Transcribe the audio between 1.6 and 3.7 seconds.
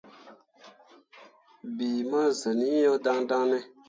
Bii mu zen iŋ yo daŋdaŋ ne?